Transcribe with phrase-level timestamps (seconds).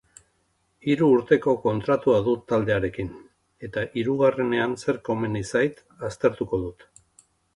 [0.91, 3.11] Hiru urteko kontratua dut taldearekin,
[3.69, 6.89] eta hirugarrenean zer komeni zait aztertuko dut.